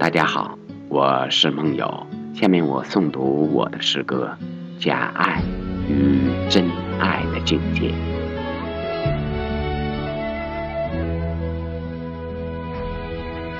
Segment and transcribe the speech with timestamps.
[0.00, 0.58] 大家好，
[0.88, 2.06] 我是梦友。
[2.32, 4.34] 下面我诵读我的诗歌
[4.82, 5.42] 《假爱
[5.90, 6.64] 与真
[6.98, 7.90] 爱的境界》。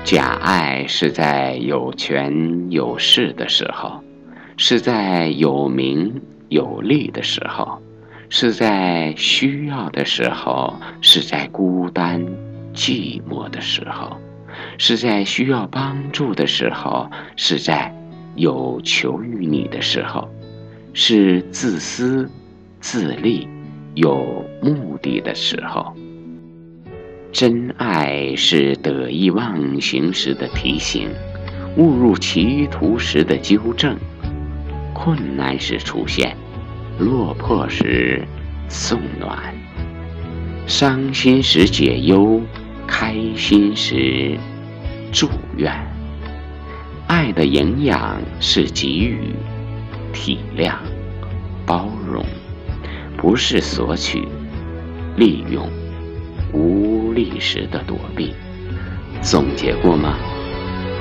[0.03, 4.03] 假爱是在有权有势的时候，
[4.57, 6.19] 是在有名
[6.49, 7.79] 有利的时候，
[8.29, 12.19] 是在需要的时候，是在孤单
[12.73, 14.17] 寂寞的时候。
[14.77, 17.93] 是在需要帮助的时候，是在
[18.35, 20.29] 有求于你的时候，
[20.93, 22.29] 是自私、
[22.79, 23.47] 自利、
[23.93, 25.93] 有目的的时候。
[27.31, 31.09] 真爱是得意忘形时的提醒，
[31.77, 33.97] 误入歧途时的纠正，
[34.93, 36.35] 困难时出现，
[36.99, 38.21] 落魄时
[38.67, 39.55] 送暖，
[40.67, 42.41] 伤心时解忧，
[42.91, 44.37] 开心时。
[45.13, 45.73] 祝愿，
[47.07, 49.33] 爱的营养是给予、
[50.13, 50.75] 体谅、
[51.65, 52.25] 包容，
[53.17, 54.27] 不是索取、
[55.17, 55.69] 利用、
[56.53, 58.33] 无力时的躲避。
[59.21, 60.17] 总结过吗？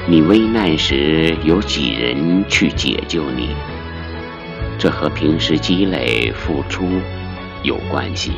[0.09, 3.51] 你危难时有几人去解救你？
[4.79, 6.85] 这和平时积累、付出
[7.63, 8.33] 有关系。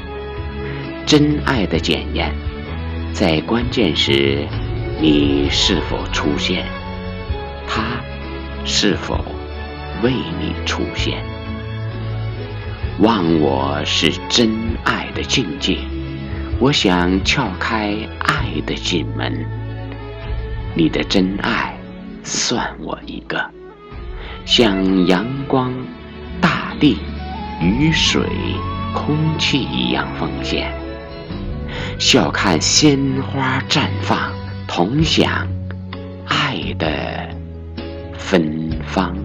[1.07, 2.35] 真爱的检验，
[3.13, 4.47] 在关键时。
[5.01, 6.65] 你是否出现？
[7.67, 7.83] 他
[8.65, 9.25] 是否
[10.01, 11.25] 为你出现？
[13.01, 14.49] 忘我是真
[14.85, 15.77] 爱的境界，
[16.61, 19.45] 我想撬开爱的进门。
[20.77, 21.77] 你的真爱，
[22.23, 23.45] 算我一个，
[24.45, 25.75] 像阳光、
[26.41, 26.99] 大地、
[27.61, 28.25] 雨水、
[28.95, 30.82] 空气一样奉献。
[31.99, 34.43] 笑看鲜花绽放。
[34.75, 35.47] 同享
[36.27, 37.29] 爱的
[38.17, 39.22] 芬芳。